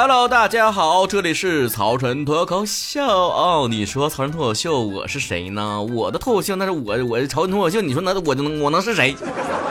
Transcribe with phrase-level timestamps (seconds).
[0.00, 3.66] Hello，大家好，这里是曹晨脱口秀哦。
[3.68, 5.82] 你说曹晨脱口秀，我是谁呢？
[5.82, 7.80] 我的脱口秀那是我，我曹晨脱口秀。
[7.80, 9.16] 你说那我就能我能是谁？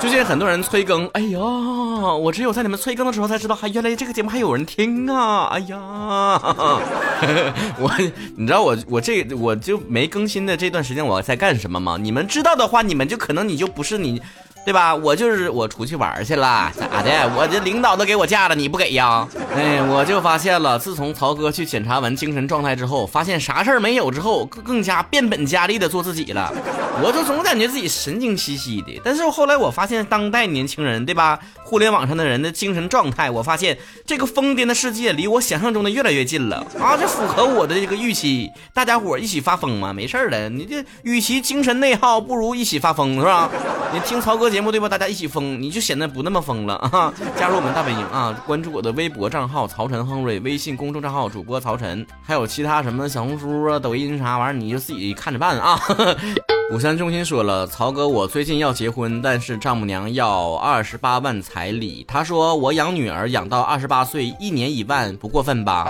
[0.00, 5.44] 最近很多人催更，哎呀，我只有在你们催更的时候才知道，还原来这个节目还有人听啊！
[5.52, 5.78] 哎呀，
[7.78, 7.88] 我
[8.36, 11.96] 你知道我我这我就没更新的这段时间我在干什么吗？
[12.00, 14.20] 你们知道的话，你们就可能你就不是你。
[14.66, 14.92] 对吧？
[14.92, 17.30] 我就是我出去玩去了，咋的？
[17.36, 19.26] 我这领导都给我假了，你不给呀？
[19.54, 26.52] 哎，我就发现了，自从曹哥去检查完精神状态之后，发现啥事儿没有之后，更更加变本加厉的做自己了。
[27.00, 29.00] 我就总感觉自己神经兮兮的。
[29.04, 31.38] 但是后来我发现，当代年轻人，对吧？
[31.62, 36.96] 互联网上的人的精神状态，我发现这个疯癫的世界离我想象中的越来越近了啊！
[36.96, 38.50] 这符合我的这个预期。
[38.72, 40.48] 大家伙一起发疯嘛，没事儿的。
[40.48, 43.50] 你这与其精神内耗，不如一起发疯，是吧？
[43.92, 44.88] 你听曹哥讲节目对吧？
[44.88, 47.12] 大家一起疯，你就显得不那么疯了啊！
[47.36, 48.32] 加入我们大本营啊！
[48.46, 55.78] 关注我的微博账号曹晨亨瑞，微信公众账号主播曹晨，还有其他什么小红书啊、抖音啥玩意儿，你就自己看着办啊！
[56.72, 62.02] 五三中心说了，曹哥，我最近要结婚，但是丈母娘要二十八万彩礼。
[62.08, 65.86] 他说我养女儿养到二十八岁，一年一万，不过分吧？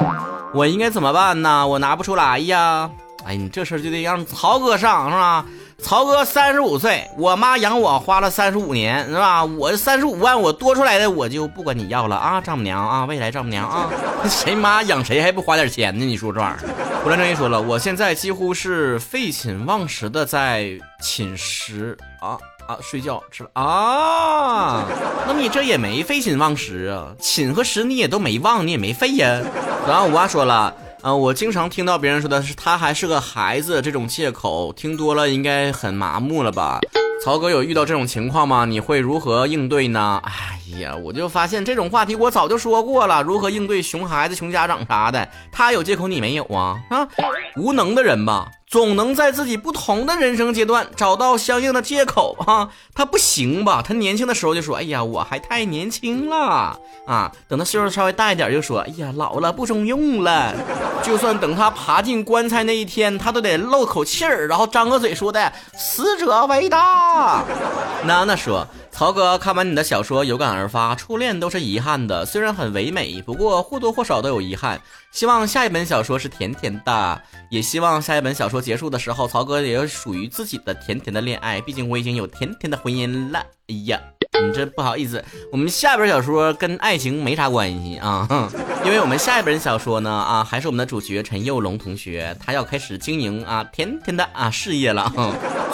[0.52, 1.64] 我应该怎么办呢？
[1.68, 2.90] 我拿不出来呀！
[3.24, 5.46] 哎，你这事儿就得让曹哥上是吧？
[5.78, 9.44] 曹哥三十五岁，我妈养我花了三十五年，是吧？
[9.44, 13.88] 我三十五万我多出来的，我就不管你要了啊，丈母娘啊，未来丈母娘啊，
[14.28, 16.04] 谁妈养谁还不花点钱呢？
[16.04, 16.58] 你说这玩意儿？
[17.04, 24.86] 胡兰正义说了，我现在几乎是废寝忘食的在寝食啊啊睡觉吃啊，
[25.26, 29.40] 那你这也没废寝忘食啊，寝和食你也都没忘，你也没废呀。
[29.86, 30.74] 然后五娃说了。
[31.06, 36.80] 啊，我经常听到别人说的是他还是个孩子这种借口，听多了应该很麻木了吧？
[37.24, 38.64] 曹哥有遇到这种情况吗？
[38.64, 40.20] 你会如何应对呢？
[40.24, 46.76] 哎呀，我就发现这种话题我早就说过了，如何应对熊孩子、熊家长啥的，他有借口你没有啊？
[46.90, 47.08] 啊，
[47.56, 48.48] 无能的人吧。
[48.68, 52.68] 总能在自己不同的人生阶段找到相应的借口啊！
[52.92, 53.80] 他不行吧？
[53.80, 56.76] 他年轻的时候就说：“哎呀，我还太年轻了
[57.06, 60.52] 啊！”等他岁数稍微大一点，就说：“哎呀，老了不中用了。”
[61.00, 67.44] 就算等他爬进棺材那一天，他都得漏口气儿，然后张个嘴说的：“死者为大。
[68.04, 68.66] ”娜娜说。
[68.90, 74.80] 曹哥看完你的小说，有感而发，初恋都是遗憾的，虽然很唯美，不过或多或少都有遗憾。
[75.12, 81.60] 希望下一本小说是甜甜的，也希望下一本小说结束的时候，曹哥也有属于自己的甜甜的恋爱。
[81.60, 83.38] 毕竟我已经有甜甜的婚姻了。
[83.68, 84.15] 哎呀。
[84.42, 88.28] 你这不好意思，我们下本小说跟爱情没啥关系啊，
[88.84, 95.10] 因为我们下一本小说呢啊，还是我们的主角陈佑龙同学，他要开始经营啊甜甜的啊事业了。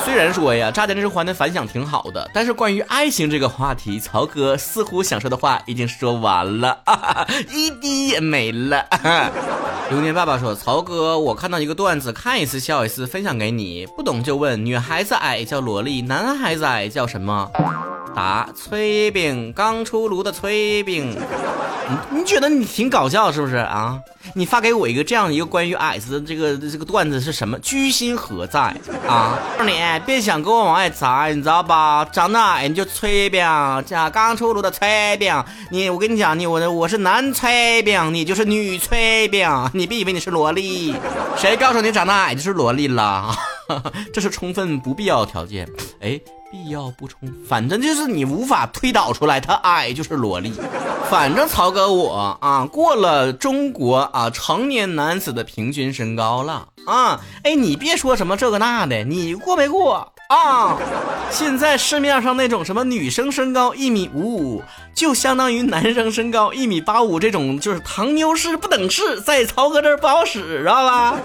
[0.05, 8.85] 虽然说呀，《乍见之欢》的反响挺好的，但是关于爱情这个话题，曹哥似乎想说的话已经说完了啊， 一滴也没了。
[9.91, 13.87] 流年爸爸说：“曹哥，我看到一个段子，看一次笑一次，分享给你。
[13.95, 17.51] 不懂就问，女孩子矮叫萝莉，男孩子矮叫什么？”
[18.15, 21.17] 答：炊饼，刚出炉的炊饼。
[22.11, 23.99] 你你觉得你挺搞笑是不是啊？
[24.35, 27.59] 你发给我一个这样一个关于矮子的这个这个段子是什么？
[27.59, 28.61] 居心何在
[29.07, 29.37] 啊？
[29.59, 29.75] 告诉你
[30.07, 32.05] 别想给我往外砸，你知道吧？
[32.13, 33.41] 长得矮你就炊饼，
[33.85, 35.45] 加刚出炉的炊饼。
[35.71, 39.71] 你我跟你讲，你我我是男炊饼，你就是女炊饼。
[39.75, 40.95] 你别以为你是萝莉，
[41.37, 43.35] 谁告诉你长得矮就是萝莉了？
[44.15, 45.69] 这是充分不必要条件。
[46.01, 46.21] 哎。
[46.53, 50.53] 必要不充，反正就是你无法推导出来，他矮就是萝莉。
[51.09, 57.19] 反正曹哥我啊，过了中国啊成年男子的平均身高了啊。
[57.43, 60.12] 哎，你别说什么这个那的，你过没过？
[60.33, 60.79] 啊！
[61.31, 64.63] 现在市面上那种什么女生身高一米五五，
[64.95, 71.17] 就相当于男生身高一米八五这种，就是糖妞式不等式，在曹哥这儿不好使，知道吧？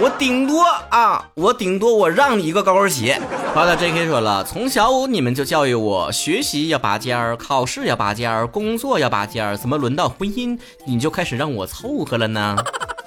[0.00, 3.20] 我顶多啊，我顶多我让你一个高跟鞋。
[3.52, 4.06] 好了，J.K.
[4.06, 12.56] 说了，从小你们就教育我，学习要拔尖儿，考试要拔尖儿，工作要拔尖儿，怎么轮到婚姻你就开始让我凑合了呢？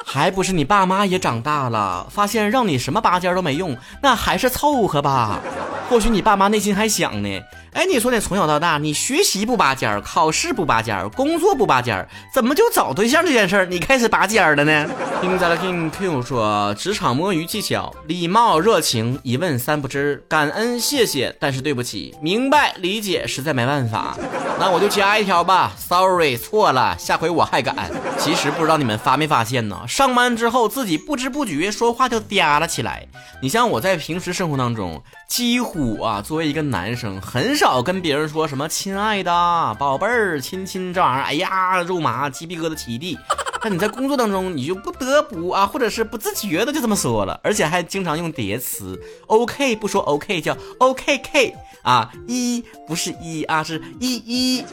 [0.10, 5.42] 还不是你爸妈也长大了，发现让你什么拔尖都没用，那还是凑合吧。
[5.90, 7.42] 或许你爸妈内心还想呢。
[7.78, 14.90] 哎，你说你从小到大，你学习不拔尖儿，考试不拔尖儿，工作不拔尖儿，怎么就找对象这件事儿你开始拔尖儿了呢？
[15.22, 24.18] 听在了听 Q 说，职场摸鱼技巧：礼貌、热情，一问三不知，感恩、谢谢，但是对不起，明白、理解，实在没办法。
[24.60, 27.92] 那我就加一条吧，Sorry，错了，下回我还敢。
[28.18, 29.82] 其实不知道你们发没发现呢？
[29.88, 33.06] 上班之后自己不知不觉说话就嗲了起来。
[33.40, 35.00] 你像我在平时生活当中，
[35.30, 37.67] 几乎啊，作为一个男生，很少。
[37.68, 43.20] 老跟别人说什么亲爱的宝贝儿亲亲这玩意儿，哎呀，肉麻鸡皮疙瘩起地。
[43.62, 48.98] 那你在工作当中，你就不得不啊，或者是不自觉的就这么说了，而且还经常用叠词。
[49.28, 51.54] OK 不说 OK，叫 OKK
[51.84, 54.66] 啊，一不是一啊，是一一。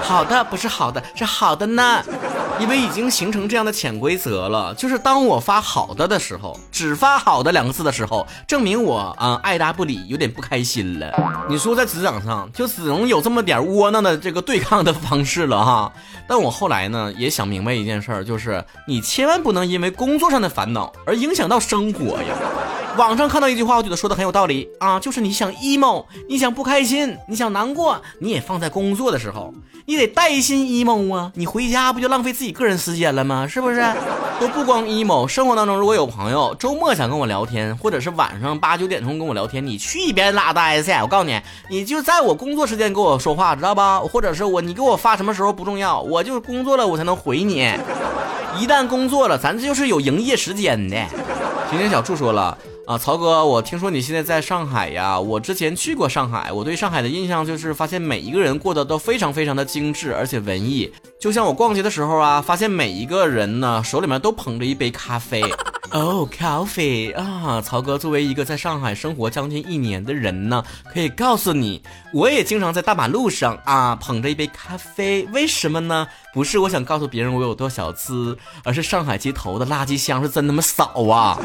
[0.00, 2.02] 好的不是好的，是好的呢。
[2.60, 11.12] 因为已经形成这样的潜规则了，就是当我发好的的时候，只发好的两个字的时候，证明我啊爱答不理，有点不开心了。
[11.48, 15.92] 你说在职场上，就只能有这么点窝囊的这个对抗的方式了哈。
[16.26, 22.34] 但我后来呢，也想明白一件事儿，就是你千万不能因为工作上的烦恼而影响到生活呀。
[22.98, 29.54] 网上看到一句话，我觉得说的很有道理啊，就是你想 emo，你想不开心，你想难过，你也放在工作的时候，
[29.86, 33.46] 你得带薪 emo 啊，你回家不就浪费自己个人时间了吗？
[33.46, 33.80] 是不是？
[34.40, 40.90] 都不光 emo，生活当中如果有朋友周末想跟我聊天，或者是晚上八九点钟跟我聊天，你去一边拉倒去！
[41.00, 41.40] 我告诉你，
[41.70, 44.00] 你就在我工作时间跟我说话，知道吧？
[44.00, 47.72] 或者是我你给我发什么时候不重要，我就是工作了我才能回你。
[48.58, 50.96] 一旦工作了，咱这就是有营业时间的。
[51.70, 52.58] 今天小柱说了。
[52.88, 55.20] 啊，曹哥，我听说你现在在上海呀。
[55.20, 60.90] 我之前去过上海，我对上海的印象就是发现每一个人过得都非常非常的精致，而且文艺。
[61.20, 65.42] 就像我逛街的时候啊，发现每一个人呢手里面都捧着一杯咖啡。
[65.90, 71.82] 哦，coffee 啊，曹哥作为一个在上海生活将近一年的人呢，可以告诉你，
[72.14, 75.28] 我也经常在大马路上啊捧着一杯咖啡。
[75.30, 76.08] 为什么呢？
[76.32, 81.38] 不是我想告诉别人我有多小资，而是上海街头的垃圾箱是真他妈少啊。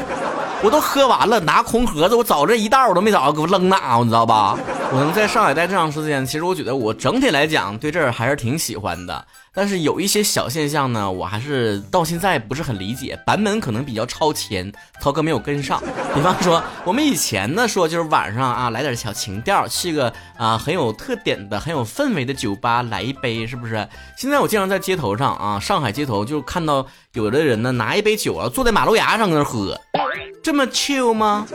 [0.64, 4.56] 我都喝完了，拿空盒子，我找这一袋我都没找着，给我扔哪，你知道吧？
[4.94, 9.26] 我能在上海待这长时间，其实我觉得我整体来讲对这儿还是挺喜欢的。
[9.52, 13.18] 但是有一些小现象呢，我还是到现在不是很理解。
[13.26, 15.82] 版本可能比较超前，涛哥没有跟上。
[16.14, 23.88] 比方说，我们以前呢说就是晚上啊来点小情调，去个啊很有特点的、很有氛围的酒吧来一杯，是不是？
[24.16, 29.76] 现在我经常在街头上啊，上海街头就看到有的人呢拿一杯酒啊坐在马路牙上搁那喝。
[30.40, 31.48] 这么 chill 吗？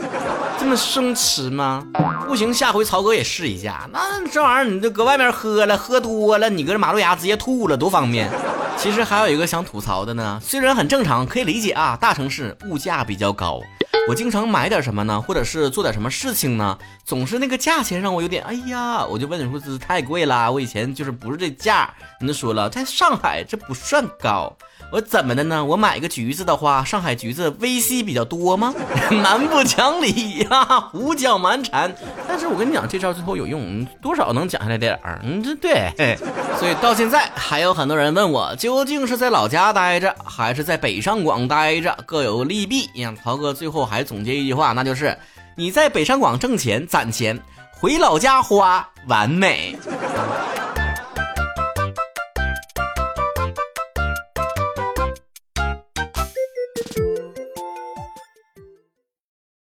[0.60, 1.82] 这么生吃吗？
[2.28, 3.88] 不行，下回曹哥也试一下。
[3.90, 8.30] 那这玩意儿，你就搁外面喝了，喝多了，你搁这马路牙直接吐了，多方便。
[8.76, 11.96] 其实还有一个想吐槽的呢，虽然很正常，可以理解啊。
[11.98, 13.58] 大城市物价比较高，
[14.08, 20.50] 我经常买点什么呢，或者是做点什么事情呢，总是那个价钱让我有点，哎呀，我就问你说这太贵啦。
[20.50, 24.56] 我以前就是不是这价，人家说了，在上海这不算高。
[24.90, 25.64] 我怎么的呢？
[25.64, 28.74] 我买个橘子的话，上海橘子 VC 比较多吗？
[29.12, 31.94] 蛮不讲理呀，胡搅蛮缠。
[32.40, 35.20] 但是我跟你讲，这招最后有用，多少能讲下来点儿。
[35.22, 36.16] 嗯，这对。
[36.58, 42.88] 所以到现在还有很多人问我，究竟是在老家待着，还是在北上广待着，各有利弊。
[42.94, 45.14] 你看，曹哥最后还总结一句话，那就是
[45.54, 47.38] 你在北上广挣钱攒钱，
[47.72, 49.76] 回老家花完美。